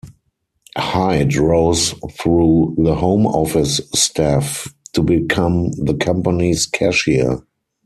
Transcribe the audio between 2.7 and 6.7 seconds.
the home office staff to become the company's